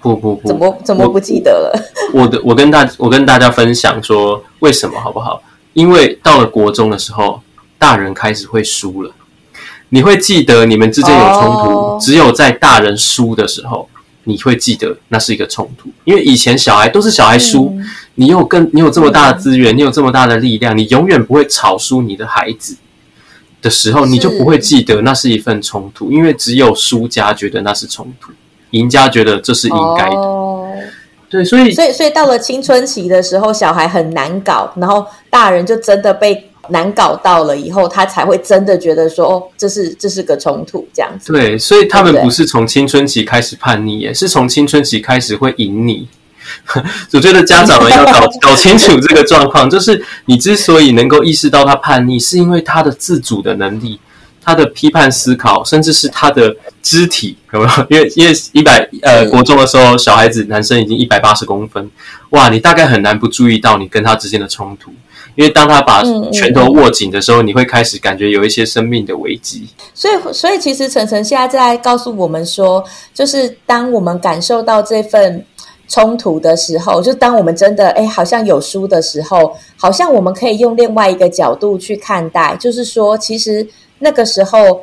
[0.00, 1.82] 不不不，怎么怎么不记得了？
[2.14, 5.42] 我的我跟大我跟大家分享说为什么好不好？
[5.72, 7.40] 因为到了国中的时候，
[7.78, 9.10] 大人开始会输了，
[9.88, 12.00] 你会记得你们之间有冲突，oh.
[12.00, 13.88] 只有在大人输的时候。
[14.24, 17.84] 你会记得那是一个冲突，因为以前小孩都是小孩输，嗯、
[18.16, 22.76] 你有更你有这么大的资源，嗯、你有这么大的力量，你永远不会吵输你的孩子
[23.62, 28.32] 的时候，你就不会记得那是一份冲突，因为只有输家觉得那是冲突，
[28.70, 30.16] 赢家觉得这是应该的。
[30.16, 30.70] 哦、
[31.28, 36.49] 对，所以所以所以到了青春期的时候，小孩很难搞，然后大人就真的被。
[36.68, 41.32] 难搞到了以后，他才会真的觉得说，哦，这是这是个冲突这样子。
[41.32, 46.08] 对，所以他们不是从青春期开始叛逆，也是从青春期开始会赢你。
[47.12, 54.00] 我觉得家长们要搞搞清楚这个状况，就是你之所以能够意识到他叛逆，是因为他的自主的能力，
[54.42, 57.86] 他的批判思考，甚至是他的肢体，有没有？
[57.90, 61.88] 因为因为一百呃国中的时候，小孩子男生已经一百八十公分，
[62.30, 64.92] 哇，你大概很难不注意到你跟他之间的冲突。
[65.34, 69.68] 因为当他把拳头握紧的时候，你会开始感觉有一些生命的危机。
[69.94, 75.44] 所以，所以其实晨晨现在在告诉我们说，就是当我们感受到这份
[75.88, 83.66] 冲突的时候，就当我们真的哎，好像有输的时候，好像我们可以用另外一个角度去看待，就是说，其实
[83.98, 84.82] 那个时候。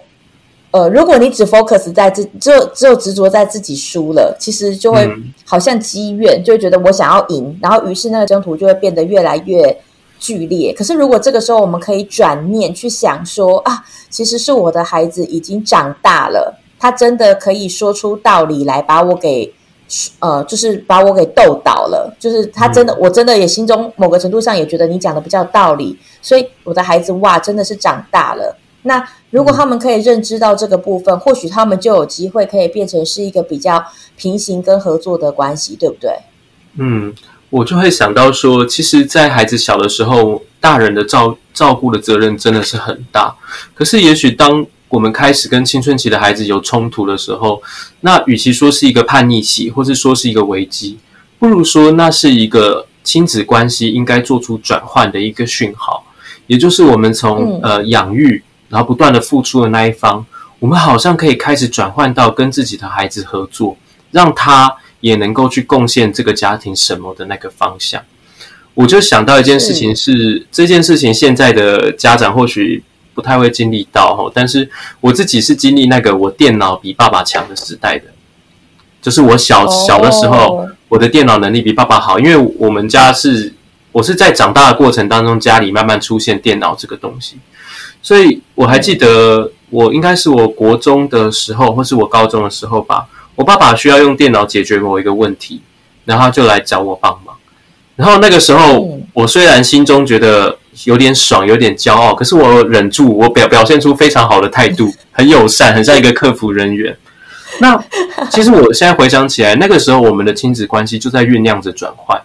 [0.71, 5.09] 呃，如果你只 focus 在自，只有只有执着在自己输了，其实就会
[5.45, 9.75] 好像积怨，就会觉得我想要赢，然后于是那个征途就会变得越来越
[10.19, 10.73] 剧烈。
[10.73, 19.53] 可是如果这个时候我们可以转念去想说啊，其实是我的孩子已经长大了，他真的可以说出道理来把我给
[20.19, 28.57] 呃，就是把我给逗倒了，就是他真的，我真的也心中某个程度上也觉得你讲的比较道理，所以我的孩子哇，真的是长大了。
[28.83, 33.83] 那如果他们可以认知到这个部分，或许他们就有机会可以变成是一个比较
[34.15, 36.11] 平行跟合作的关系，对不对？
[36.77, 37.13] 嗯，
[37.49, 43.35] 我就会想到说，其实，在孩子小的时候，大人的照照顾的责任真的是很大。
[43.73, 47.61] 可是，也许当我们开始跟青春期的孩子有冲突的时候，
[48.01, 50.97] 那与其说是一个叛逆期，或是说是一个危机，
[51.39, 56.03] 不如说那是一个亲子关系应该做出转换的一个讯号，
[56.47, 58.43] 也就是我们从、嗯、呃养育。
[58.69, 60.25] 然后不断的付出的那一方，
[60.59, 63.77] 我们好像可以开始转换到跟自己的孩子合作，
[64.11, 68.03] 让他也能够去贡献这个家庭什么的那个方向。
[68.73, 72.83] 我就想到一件事情是，是这件事情现在的家长或许
[73.15, 74.69] 不太会经历到哈，但是
[75.01, 78.05] 我自己是经历那个我电脑比爸爸强的时代的，
[79.01, 83.51] 就是我小小的时候，我的电脑能力比爸爸好，因为我们家是
[83.91, 87.37] 我是在长大的过程当中，家里慢慢出现电脑这个东西。
[88.03, 93.07] 所以我还记得，我应该是我国中的时候，或是我高中的时候吧。
[93.37, 95.61] 我爸爸需要用电脑解决某一个问题，
[96.05, 97.35] 然后他就来找我帮忙。
[97.95, 106.97] 然后那个时候，我虽然心中觉得有点爽，有点骄傲，可是我忍住，我表表现出非常好的态度， 很友善，很像一个客服人员。
[107.59, 107.79] 那
[108.31, 112.19] 其实我现在回想起来，那个时候我们的亲子关系就在酝酿着转换。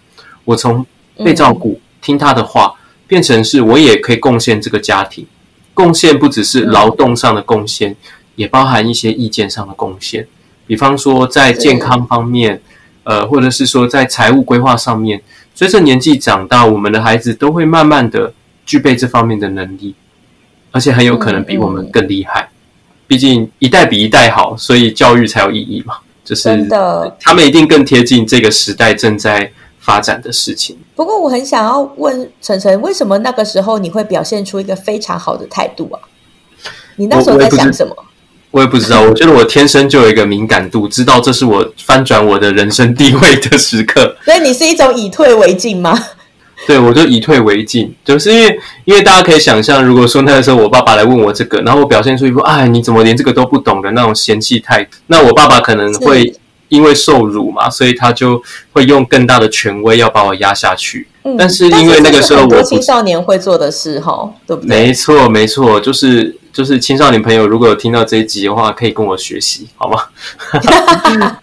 [0.45, 0.85] 我从
[1.23, 2.75] 被照顾、听他的话，
[3.07, 5.27] 变成是我也可以贡献这个家庭。
[5.75, 7.97] 贡献不只是劳动上的贡献，
[8.35, 10.27] 也包含一些意见上的贡献。
[10.73, 12.59] 比方说，在健康方面，
[13.05, 15.21] 呃，或者是说在财务规划上面，
[15.55, 18.33] 随着年纪长大，我们的孩子都会慢慢的
[18.65, 19.95] 具备这方面的能力，
[20.71, 22.49] 而且很有可能比我们更厉害。
[23.07, 25.97] 毕竟一代比一代好，所以教育才有意义嘛。
[26.25, 26.67] 就是
[27.21, 30.79] 他们一定更贴近这个时代正在发展的事情。
[30.97, 36.01] 不过我很想要问晨晨，为什么那个时候你会表现出一个非常好的态度啊？
[36.97, 37.95] 你那时候在想什么？
[38.53, 39.01] 我也不知道。
[39.11, 44.17] 我觉得我天生就有一个敏感度，知道这是我翻转我的人生地位的时刻。
[44.25, 45.99] 所以你是一种以退为进吗？
[46.65, 56.33] 对，我就以退为进，就是因为因为大家可以想象，如果说那个时候我爸爸来问我这个，然后我表现出一副哎你怎么连这个都不懂的那种嫌弃态度，那我爸爸可能会。
[56.69, 61.07] 因为受辱嘛，所以他就会用更大的权威要把我压下去。
[61.23, 64.69] 嗯，但是因为那个时候我，我青少年会做的事，哈，对不对？
[64.87, 66.35] 没错，没错，就是。
[66.53, 69.99] 就是青少年朋友，如果有听到这一集的话，可以跟我学习，好吗？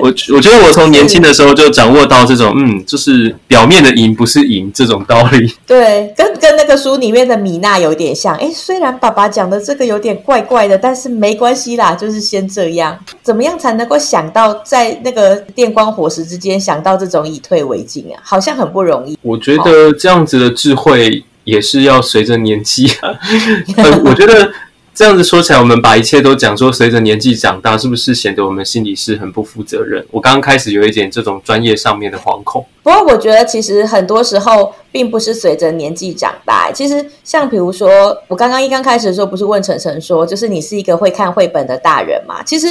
[0.00, 5.52] 我我觉得我从年轻的时候就掌握到这种，嗯，就是表面的赢不是赢这种道理。
[5.66, 8.36] 对，跟跟那个书里面的米娜有点像。
[8.36, 12.96] 哎，虽然爸爸讲的这个有点怪怪的，但是没关系啦，就是先这样。
[13.22, 18.20] 怎么样才能够想到在那个电光火石之间想到这种以退为进啊？
[18.22, 19.18] 好像很不容易。
[19.22, 21.24] 我觉得这样子的智慧。
[21.46, 23.14] 也是要随着年纪啊，
[24.04, 24.50] 我觉得
[24.92, 30.04] 这样子说起来，我们把一切都讲说随着年纪长大，是不是显得我们心里是很不负责任？
[30.10, 32.66] 我刚刚开始有一点这种专业上面的惶恐。
[32.82, 36.72] 不过我觉得其实很多时候并不是随着年纪长大。
[36.72, 42.42] 其实像比如说，我刚刚一刚开始的时候，不是问晨晨说，就是你是一个会看绘本的大人嘛？
[42.42, 42.66] 其实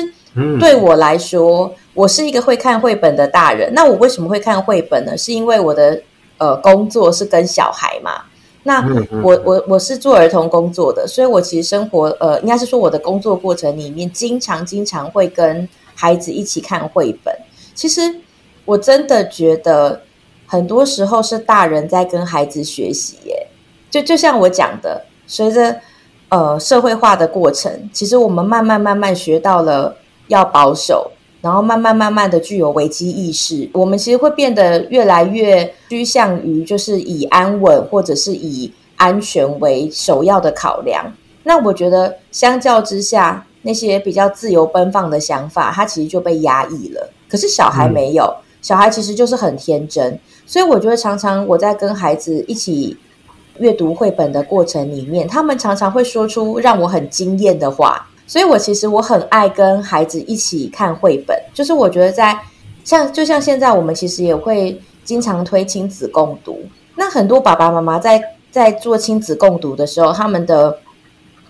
[0.60, 3.72] 对我来说，我是一个会看绘本的大人。
[3.74, 5.16] 那我为什么会看绘本呢？
[5.16, 6.02] 是因为我的
[6.40, 8.24] 呃工作是跟小孩嘛。
[8.68, 8.84] 那
[9.22, 17.32] 我我我是做儿童工作的，所以我其实生活呃，应该是说我的工作过程里面，经常经常会跟孩子一起看绘本。
[17.76, 18.02] 其实
[18.66, 20.02] 我真的觉得，
[20.48, 23.48] 很多时候是大人在跟孩子学习耶。
[23.92, 25.80] 就就像我讲的，随着
[26.30, 29.96] 呃社会化的过程，其实我们慢慢慢慢学到了
[30.28, 31.12] 要保守。
[31.46, 41.06] 然后慢慢慢慢的具有危机意识，我们其实会变得越来越趋向于就是以安稳或者是以安全为首要的考量。
[41.44, 47.12] 那我觉得相较之下，那些比较自由奔放的想法，它其实就被压抑了。
[47.30, 52.98] 可是小孩没有，小孩其实就是很天真，所以我觉得常常我在跟孩子一起
[53.60, 58.08] 阅读绘本的过程里面，他们常常会说出让我很惊艳的话。
[58.28, 62.36] 所以我其实我很爱跟孩子一起看绘本，就是我觉得在
[62.84, 66.60] 像就像现在我们其实也会经常推亲子共读，
[66.96, 68.20] 那很多爸爸妈妈在
[68.50, 70.76] 在做亲子共读的时候，他们的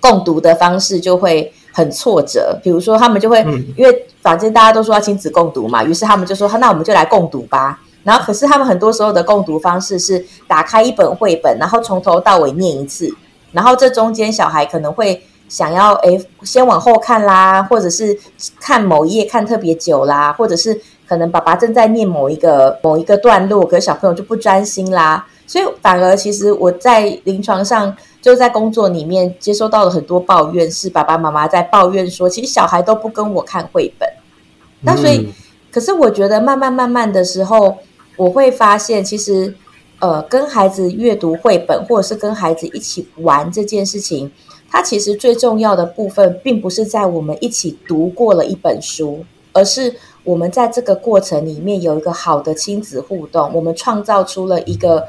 [0.01, 7.79] 共读的方式就会很挫折，比如说他们就会、嗯、因为反正大家都说要亲子共读嘛，于是他们就说那我们就来共读吧。
[8.03, 13.09] 然后可是他们很多时候的共读方式是打开一本绘本，然后从头到尾念一次，
[13.53, 15.25] 然后这中间小孩可能会。
[15.47, 18.17] 想要诶，先往后看啦，或者是
[18.59, 25.25] 看某一页看特别久啦，或者是可能爸爸正在念某一个某一个段落，可是小朋友就不专心啦。
[25.47, 34.09] 所以反而其实我在临床上就在工作里面接收到了很多抱怨，是爸爸妈妈在抱怨说，其实小孩都不跟我看绘本。
[34.81, 35.33] 那所以，嗯、
[35.71, 37.77] 可是我觉得慢慢慢慢的时候，
[38.17, 39.53] 我会发现其实
[39.99, 44.31] 呃，跟孩子阅读绘本，或者是跟孩子一起玩这件事情。
[44.75, 49.23] 它其实最重要的部分，并不是在我们一起读过了一本书，
[49.53, 49.95] 而是
[50.25, 55.05] 我们在这个过程里面有一个好的亲子互动，我们创造出了一个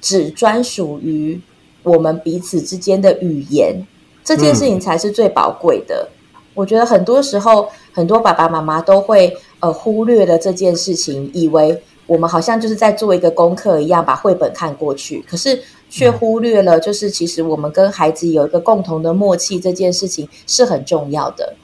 [0.00, 1.38] 只专属于
[1.82, 3.86] 我们彼此之间的语言，
[4.24, 6.08] 这件事情才是最宝贵的。
[6.08, 6.16] 嗯。
[6.54, 15.62] 我觉得很多时候，很多爸爸妈妈都会呃忽略了这件事情，以为我们好像就是在做一个功课一样，把绘本看过去，可是。
[15.92, 21.54] 却忽略了，就是其实我们跟孩子有一个共同的默契，这件事情是很重要的。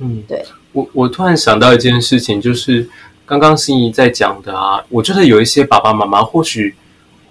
[0.00, 0.44] 嗯，对。
[0.72, 2.86] 我我突然想到一件事情，就是
[3.24, 6.74] 刚刚心怡在讲的啊，我觉得有一些爸爸妈妈或许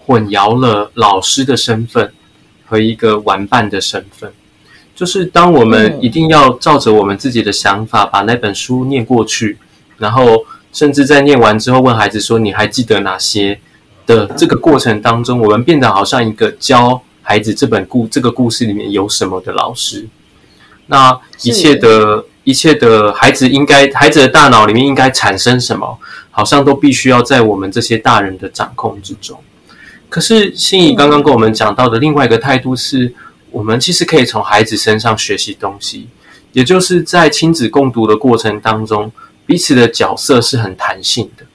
[0.07, 2.11] 混淆了老师的身份
[2.65, 4.33] 和一个玩伴的身份。
[4.95, 9.59] 就是当我们一定要照着我们自己的想法把那本书念过去，
[9.99, 13.59] 然后甚至在念完之后问孩子说：“你还记得哪些？”
[14.05, 20.05] 的这个过程当中，我们变得好像一个教孩子这本故这个故事里面有什么的老师。
[20.87, 25.97] 那一切的一切的孩子应该孩子的大脑里面应该产生什么，
[26.31, 29.39] 好像都必须要在我们这些大人的掌控之中。
[30.09, 33.13] 可是心怡刚刚跟我们讲到的另外一个态度是，
[33.51, 36.09] 我们其实可以从孩子身上学习东西，
[36.51, 39.09] 也就是在亲子共读的过程当中，
[39.45, 41.45] 彼此的角色是很弹性的。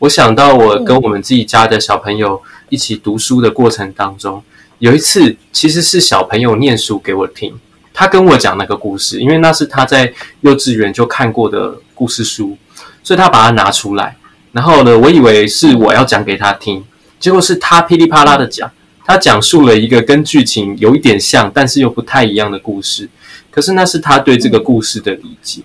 [0.00, 4.42] 我想到我跟我们自己家的小朋友一起读书的过程当中，
[4.78, 7.58] 有一次其实是小朋友念书给我听，
[7.92, 10.12] 他跟我讲那个故事，因为那是他在
[10.42, 12.56] 幼稚园就看过的故事书，
[13.02, 14.16] 所以他把它拿出来。
[14.52, 16.84] 然后呢，我以为是我要讲给他听，
[17.18, 18.70] 结果是他噼里啪啦的讲，
[19.04, 23.08] 他讲述了一个跟剧情有一点像，但是又不太一样的故事。
[23.50, 25.62] 可是那是他对这个故事的理解。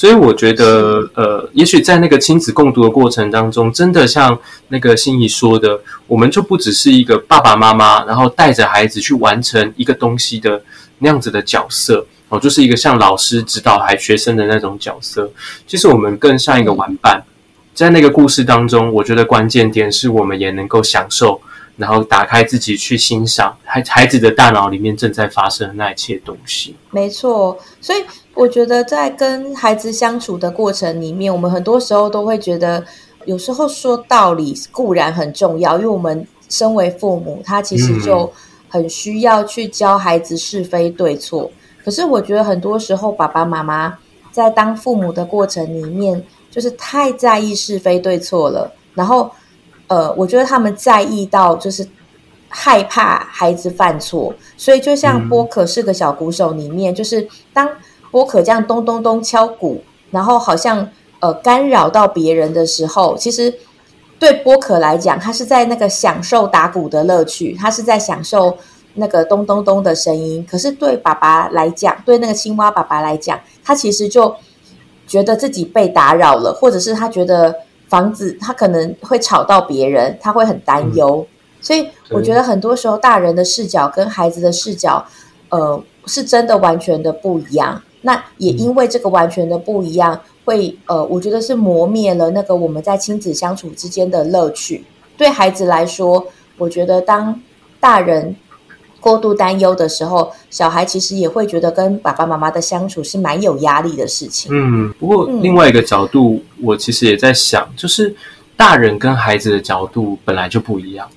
[0.00, 4.38] 所以我觉得，呃，也许在那个亲子共读的过程当中，真的像
[4.68, 10.62] 那个心仪说的，我们就不只是一个爸爸妈妈，然后带着孩子去完成一个东西的
[11.00, 15.30] 那样子的角色，哦，就是一个像老师指导孩学生的那种角色。
[15.66, 17.22] 其实我们更像一个玩伴，
[17.74, 21.38] 在那个故事当中，我觉得关键点是我们也能够享受。
[21.76, 26.76] 然后打开自己去欣赏孩孩子的大脑里面正在发生的那一切东西。
[26.90, 28.04] 没错，所以
[28.40, 32.82] 我觉得在跟孩子相处的过程里面，我们很多时候都会觉得，
[33.26, 38.32] 有时候说道理固然很重要，因为我们身为父母，他其实就
[38.66, 41.50] 很需要去教孩子是非对错。
[41.52, 41.84] 嗯。
[41.84, 43.98] 可是我觉得很多时候，爸爸妈妈
[44.32, 49.30] 在当父母的过程里面，就是太在意是非对错了，然后。
[49.88, 51.84] 呃，我觉得他们在意到就是
[52.48, 57.68] 害怕孩子犯错，所以就像波可是个小鼓手里面，嗯、就是当
[58.10, 60.88] 波可这样咚咚咚敲鼓，然后好像
[61.20, 63.54] 呃干扰到别人的时候，其实
[64.18, 68.56] 对波可来讲，他是在那个享受打鼓的乐趣，他是在享受
[68.94, 70.46] 那个咚咚咚的声音。
[70.50, 74.34] 可是对爸爸来讲，对那个青蛙爸爸来讲，他其实就
[75.06, 77.54] 觉得自己被打扰了，或者是他觉得。
[77.90, 85.04] 房子他可能会吵到别人，他会很担忧，嗯，所以我觉得很多时候大人的视角跟孩子的视角，
[85.48, 87.82] 呃，是真的完全的不一样。
[88.02, 94.84] 那也因为这个完全的不一样，会呃，我觉得是磨灭了那个我们在亲子相处之间的乐趣。
[95.16, 96.26] 对孩子来说，
[96.56, 97.40] 我觉得当
[97.78, 98.36] 大人。
[99.02, 104.52] 过度担忧的时候，小孩其实也会觉得跟爸爸妈妈的相处是蛮有压力的事情。
[104.52, 108.14] 嗯，不过另外一个角度，嗯，我其实也在想，就是
[108.58, 111.08] 大人跟孩子的角度本来就不一样。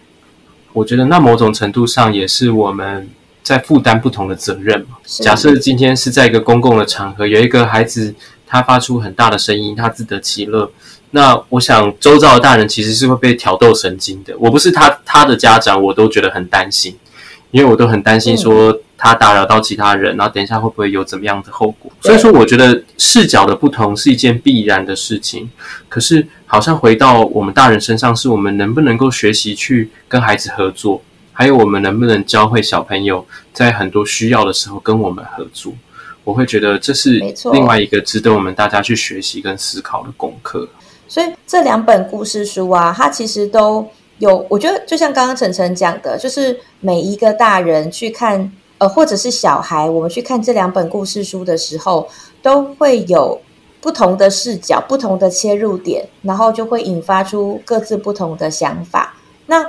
[0.72, 3.10] 我觉得那某种程度上也是我们
[3.44, 4.98] 在负担不同的责任嘛。
[5.06, 8.16] 假设今天是在一个公共的场合，有一个孩子
[8.48, 10.72] 他发出很大的声音，他自得其乐，
[11.12, 14.34] 那我想周遭的大人其实是会被挑逗神经的。
[14.39, 16.98] 我不是他他的家长，我都觉得很担心，
[17.52, 21.91] 因为我都很担心说他打扰到其他人，然后等一下会不会有怎么样的后果。
[22.02, 25.50] 所以说，我觉得视角的不同是一件必然的事情。
[25.89, 31.02] 可是，好像回到我们大人身上，是我们能不能够学习去跟孩子合作，
[31.34, 35.74] 还有我们能不能教会小朋友在很多需要的时候跟我们合作。
[36.24, 37.20] 我会觉得这是
[37.52, 40.66] 另外一个值得我们大家去学习跟思考的功课。
[41.06, 43.86] 所以这两本故事书啊，它其实都
[44.20, 52.08] 有，我觉得就像刚刚晨晨讲的，就是每一个大人去看，呃，或者是小孩，我们去看这两本故事书的时候，
[52.42, 53.40] 都会有
[53.82, 59.14] 不同的视角、不同的切入点，然后就会引发出各自不同的想法。
[59.46, 59.62] 那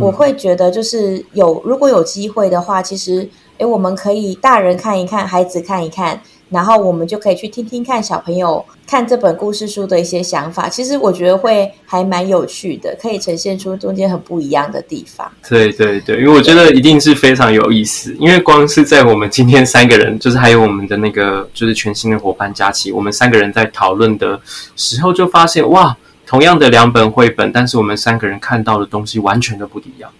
[0.00, 3.28] 我会觉得，就是有如果有机会的话，其实。
[3.58, 10.68] 诶，我们可以大人看一看，孩子看一看，然后我们就可以去听听看小朋友看这本故事书的一些想法。
[10.68, 15.30] 其实我觉得会还蛮有趣的，可以呈现出中间很不一样的地方。
[15.48, 18.16] 对对对，因为我觉得一定是非常有意思。
[18.18, 24.40] 因为光是在我们今天三个人，就是还有我们的那个就是全新的伙伴佳琪，我们三个人在讨论的
[24.74, 25.96] 时候就发现，哇，
[26.32, 30.10] 同样的两本绘本，但是我们三个人看到的东西完全都不一样。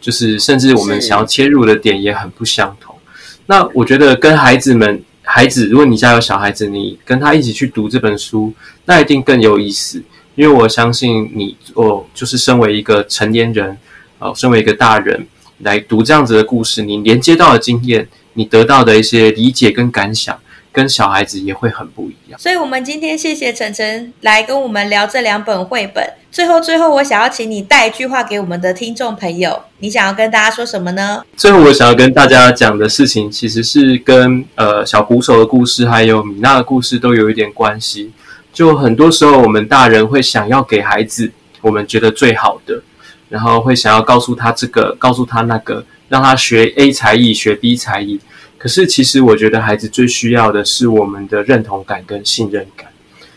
[0.00, 2.96] 就是，甚至我们想要切入的点也很不相同。
[3.44, 8.54] 那我觉得跟孩子们，孩子，如果你家有小孩子，你跟他一起去读这本书，
[8.86, 10.02] 那一定更有意思。
[10.34, 13.76] 因为我相信你，哦，就是身为一个成年人，
[14.18, 15.26] 哦，身为一个大人
[15.58, 20.40] 来读这样子的故事，你连接到的经验，你得到的一些理解跟感想。
[20.80, 26.02] 跟小孩子也会很不一样，所以，我们今天谢谢晨晨来跟我们聊这两本绘本。
[26.32, 31.22] 最后，最后，我想要请你带一句话给我们的听众朋友，你想要跟大家说什么呢？
[31.36, 38.10] 最后，我想要跟大家讲的事情，其实是跟呃小鼓手的故事，还有米娜的故事都有一点关系。
[38.50, 42.82] 就很多时候，我们大人会想要给孩子我们觉得最好的，
[43.28, 48.18] 然后会想要告诉他这个，告诉他那个，让他学 A 才艺，学 B 才艺。
[48.60, 52.92] 可是，其实我觉得孩子最需要的是我们的认同感跟信任感，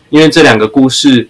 [0.10, 1.26] 因为这两个故事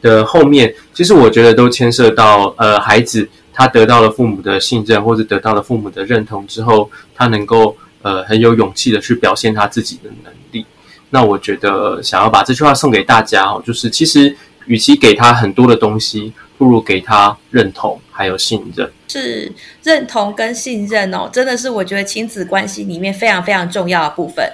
[0.00, 10.64] 的后面，其实我觉得都牵涉到，呃，孩子他得到了父母的信任，或者得到了父母的认同之后，他能够呃很有勇气的去表现他自己的能力。
[11.10, 14.36] 那我觉得想要把这句话送给大家哦，就是其实
[14.66, 18.86] 与其给他很多的东西，不如给他认同还有信任。
[19.08, 19.50] 是
[19.82, 24.46] 认同跟信任哦，真的是我觉得亲子关系里面非常非常重要的部分。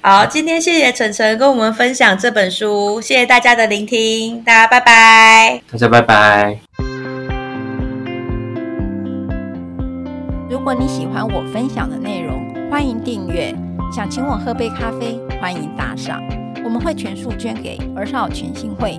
[0.00, 6.58] 好，今天谢谢晨晨跟我们分享这本书，谢谢大家的聆听，大家拜拜，大家拜拜。
[10.50, 13.54] 如果你喜欢我分享的内容，欢迎订阅。
[13.94, 16.20] 想请我喝杯咖啡，欢迎打赏，
[16.64, 18.98] 我们会全数捐给儿少权心会。